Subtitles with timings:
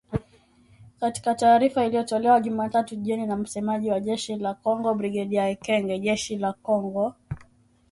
[0.99, 6.53] Katika taarifa iliyotolewa Jumatatu jioni na msemaji wa jeshi la kongo Brigedia Ekenge, jeshi la
[6.53, 7.15] kongo